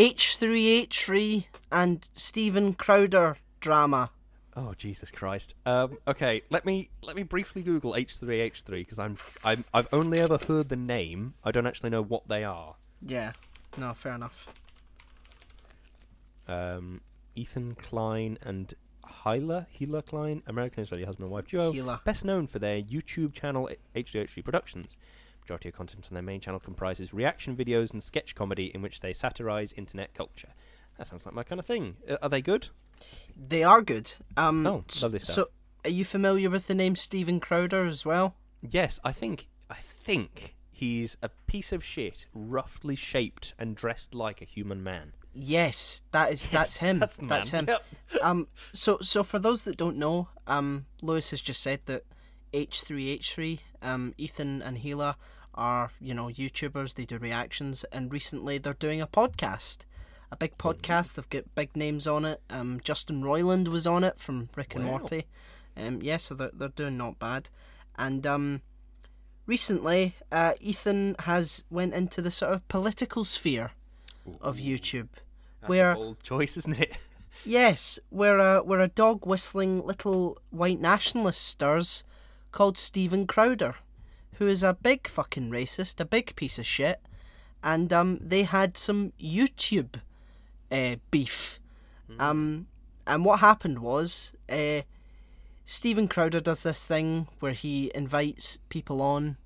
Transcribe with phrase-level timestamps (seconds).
[0.00, 4.10] H3H3 and Stephen Crowder drama.
[4.56, 5.54] Oh Jesus Christ!
[5.66, 9.66] Um, okay, let me let me briefly Google H three H three because I'm I'm
[9.74, 11.34] I've only ever heard the name.
[11.44, 12.76] I don't actually know what they are.
[13.06, 13.32] Yeah,
[13.76, 14.48] no, fair enough.
[16.48, 17.02] Um,
[17.36, 18.72] Ethan Klein and
[19.04, 22.02] Hyla Hila Klein, American Israeli husband and wife duo, Hila.
[22.04, 24.96] best known for their YouTube channel H three H three Productions.
[25.50, 29.00] Majority of content on their main channel comprises reaction videos and sketch comedy in which
[29.00, 30.50] they satirize internet culture.
[30.96, 31.96] That sounds like my kind of thing.
[32.08, 32.68] Uh, are they good?
[33.36, 34.14] They are good.
[34.36, 35.34] Um, Oh, lovely stuff.
[35.34, 35.46] So,
[35.84, 38.36] are you familiar with the name Stephen Crowder as well?
[38.62, 44.40] Yes, I think I think he's a piece of shit, roughly shaped and dressed like
[44.40, 45.14] a human man.
[45.34, 47.00] Yes, that is that's him.
[47.00, 47.66] that's that's him.
[48.22, 52.04] Um, so so for those that don't know, um, Lewis has just said that
[52.52, 55.16] H three H three, um, Ethan and Hila
[55.54, 56.94] are you know YouTubers.
[56.94, 59.84] They do reactions, and recently they're doing a podcast,
[60.30, 61.14] a big podcast.
[61.14, 62.40] They've got big names on it.
[62.50, 64.98] Um, Justin Roiland was on it from Rick and Wow.
[64.98, 65.24] Morty.
[65.76, 67.50] Um, yeah, so they're they're doing not bad,
[67.96, 68.62] and um.
[69.46, 73.72] Recently, uh, Ethan has went into the sort of political sphere
[74.40, 75.08] of YouTube,
[75.60, 76.92] That's where choice, isn't it?
[77.44, 82.04] Yes, where a where a dog whistling little white nationalist stirs
[82.52, 83.76] called Stephen Crowder,
[84.40, 87.00] who is a big fucking racist, a big piece of shit,
[87.62, 90.00] and um they had some YouTube
[90.72, 91.60] uh, beef,
[92.18, 92.66] um
[93.06, 94.80] and what happened was uh
[95.66, 99.36] Stephen Crowder does this thing where he invites people on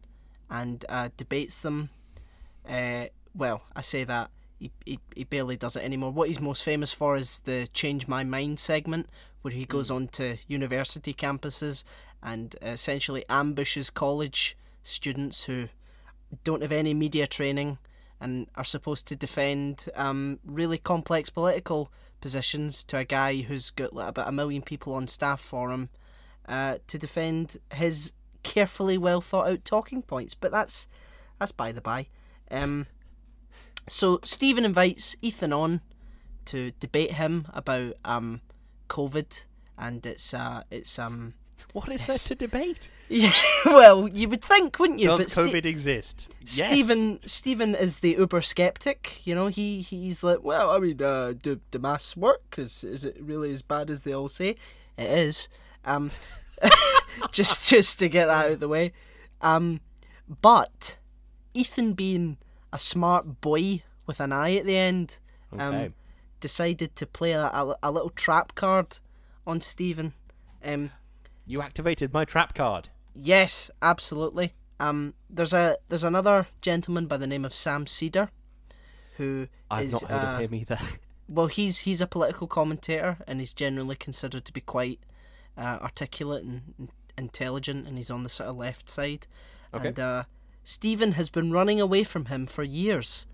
[0.48, 1.90] and uh, debates them.
[2.66, 6.12] Uh, well, I say that he, he he barely does it anymore.
[6.12, 9.08] What he's most famous for is the Change My Mind segment,
[9.42, 11.84] where he goes on to university campuses
[12.22, 15.68] and essentially ambushes college students who
[16.44, 17.78] don't have any media training
[18.20, 21.90] and are supposed to defend um, really complex political
[22.20, 25.88] positions to a guy who's got about a million people on staff for him
[26.48, 28.12] uh, to defend his
[28.42, 30.34] carefully well thought out talking points.
[30.34, 30.86] But that's
[31.38, 32.06] that's by the by.
[32.50, 32.86] Um,
[33.88, 35.80] so Stephen invites Ethan on
[36.46, 38.40] to debate him about um,
[38.88, 39.44] COVID,
[39.76, 41.34] and it's uh, it's um,
[41.72, 42.28] What is Yes.
[42.28, 42.88] there to debate?
[43.08, 43.32] yeah,
[43.66, 45.08] well, you would think, wouldn't you?
[45.08, 46.34] Does but Ste- COVID exist?
[46.40, 46.52] Yes.
[46.70, 49.20] Stephen Stephen is the uber skeptic.
[49.26, 52.54] You know, he he's like, well, I mean, uh, do do masks work?
[52.58, 54.50] Is is it really as bad as they all say?
[54.96, 55.48] It is.
[55.84, 56.10] Um,
[57.32, 58.92] just just to get that out of the way.
[59.40, 59.80] Um,
[60.40, 60.96] but
[61.52, 62.38] Ethan being
[62.72, 65.18] a smart boy with an eye at the end,
[65.52, 65.92] um, Okay.
[66.40, 68.98] decided to play a, a, a little trap card
[69.46, 70.14] on Stephen.
[70.64, 70.90] Um,
[71.46, 72.88] You activated my trap card.
[73.14, 74.54] Yes, absolutely.
[74.80, 78.30] Um, there's a there's another gentleman by the name of Sam Seder,
[79.16, 80.78] who I've is, not heard uh, of him either.
[81.28, 85.00] well, he's he's a political commentator and he's generally considered to be quite
[85.56, 89.26] uh, articulate and, and intelligent, and he's on the sort of left side.
[89.72, 89.88] Okay.
[89.88, 90.24] And uh,
[90.64, 93.26] Stephen has been running away from him for years,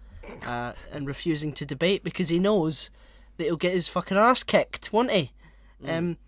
[0.46, 2.90] uh, and refusing to debate because he knows
[3.36, 5.32] that he'll get his fucking arse kicked, won't he?
[5.86, 6.18] Um,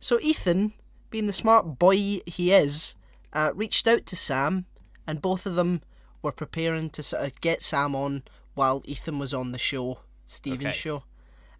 [0.00, 0.72] so Ethan,
[1.16, 1.96] being the smart boy
[2.26, 2.94] he is,
[3.32, 4.66] uh, reached out to Sam,
[5.06, 5.80] and both of them
[6.20, 8.22] were preparing to sort of get Sam on
[8.52, 10.72] while Ethan was on the show, Stephen's Okay.
[10.76, 11.04] show,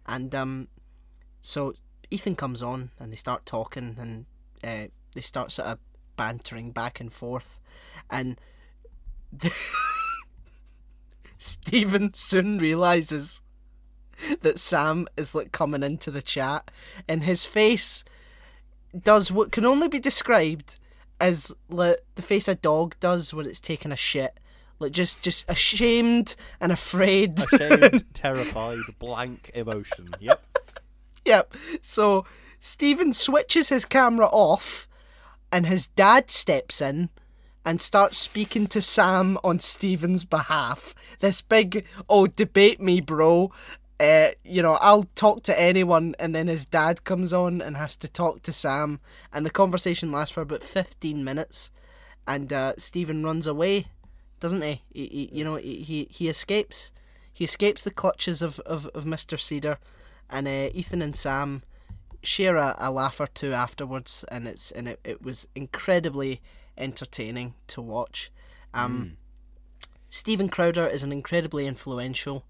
[0.05, 0.67] and um,
[1.41, 1.73] so
[2.11, 4.27] Ethan comes on and they start talking and
[4.63, 5.79] uh, they start sort of
[6.17, 7.59] bantering back and forth,
[8.11, 8.39] and
[11.39, 13.41] Stephen soon realizes
[14.41, 16.69] that Sam is like coming into the chat,
[17.07, 18.03] and his face
[19.03, 20.77] does what can only be described
[21.19, 24.39] as like the face a dog does when it's taking a shit,
[24.79, 27.39] like just just ashamed and afraid.
[27.53, 30.09] Ashamed, terrified, blank emotion.
[30.19, 30.41] Yep.
[31.25, 31.53] Yep.
[31.81, 32.25] So
[32.59, 34.87] Stephen switches his camera off,
[35.51, 37.09] and his dad steps in
[37.65, 40.95] and starts speaking to Sam on Stephen's behalf.
[41.19, 43.51] This big, oh, debate me, bro.
[43.99, 47.95] Uh, you know, I'll talk to anyone, and then his dad comes on and has
[47.97, 48.99] to talk to Sam,
[49.33, 51.71] and the conversation lasts for about fifteen minutes,
[52.27, 53.87] and uh, Stephen runs away,
[54.39, 54.83] doesn't he?
[54.93, 56.91] he, he you know, he, he escapes.
[57.33, 59.39] He escapes the clutches of, of, of Mr.
[59.39, 59.79] Seder,
[60.29, 61.63] and uh, Ethan and Sam
[62.21, 66.41] share a, a laugh or two afterwards, and it's and it, it was incredibly
[66.77, 68.31] entertaining to watch.
[68.75, 69.17] Um,
[70.07, 72.45] Stephen Crowder is an incredibly influential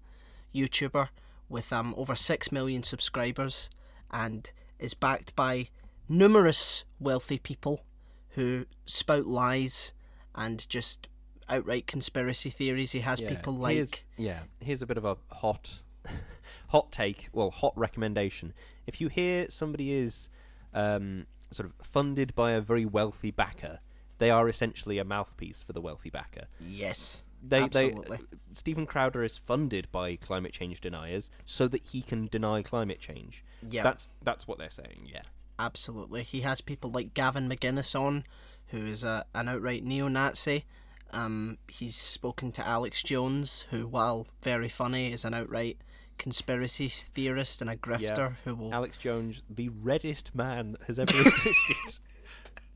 [0.54, 1.08] YouTuber
[1.48, 3.70] with um, over six million subscribers,
[4.10, 5.68] and is backed by
[6.08, 7.84] numerous wealthy people
[8.30, 9.92] who spout lies
[10.34, 11.08] and just
[11.48, 12.92] outright conspiracy theories.
[12.92, 15.80] He has Yeah, people like is- yeah, Here's a bit of a hot,
[16.68, 18.52] hot take, well, hot recommendation.
[18.86, 20.28] If you hear somebody is
[20.74, 23.80] um, sort of funded by a very wealthy backer,
[24.18, 26.46] they are essentially a mouthpiece for the wealthy backer.
[26.60, 27.24] Yes.
[27.42, 28.16] They, Absolutely.
[28.16, 33.00] they, Stephen Crowder is funded by climate change deniers so that he can deny climate
[33.00, 33.44] change.
[33.68, 33.82] Yeah.
[33.82, 35.06] That's that's what they're saying.
[35.12, 35.22] Yeah.
[35.58, 36.22] Absolutely.
[36.22, 38.24] He has people like Gavin McInnes on,
[38.68, 40.64] who is a, an outright neo Nazi.
[41.12, 45.78] Um, he's spoken to Alex Jones, who, while very funny, is an outright
[46.18, 48.74] conspiracy theorist and a grifter who will.
[48.74, 51.98] Alex Jones, the reddest man that has ever existed.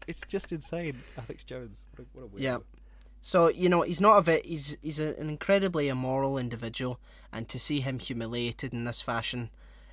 [0.09, 0.99] it's just insane.
[1.19, 1.85] Alex Jones.
[1.95, 2.43] What a, what a weirdo.
[2.43, 2.59] Yeah.
[3.23, 4.45] So you know he's not a bit.
[4.45, 6.99] He's he's an incredibly immoral individual,
[7.33, 9.51] and to see him humiliated in this fashion,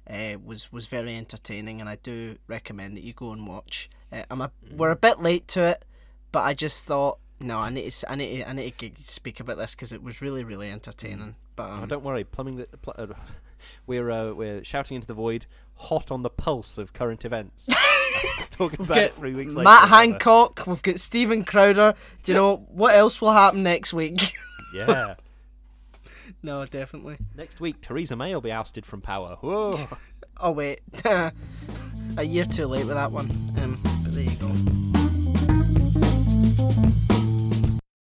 [0.09, 3.87] uh, was was very entertaining, and I do recommend that you go and watch.
[4.11, 5.85] Uh, I'm a we're a bit late to it,
[6.31, 9.39] but I just thought no, I need to I need to, I need to speak
[9.39, 11.35] about this because it was really really entertaining.
[11.59, 12.67] But Oh, um, don't worry, plumbing the.
[12.81, 13.07] Pl- uh,
[13.85, 15.45] we're uh, we're shouting into the void,
[15.75, 17.67] hot on the pulse of current events.
[18.51, 19.65] Talking about it three weeks later.
[19.65, 19.89] Matt.
[19.89, 21.95] Hancock, we've got Stephen Crowder.
[22.23, 24.33] Do you know what else will happen next week?
[24.71, 25.15] Yeah.
[26.43, 27.17] no, definitely.
[27.35, 29.35] Next week, Theresa May will be ousted from power.
[29.41, 29.79] Whoa.
[30.37, 31.33] Oh wait, a
[32.23, 33.31] year too late with that one.
[33.57, 34.53] Um, but there you go.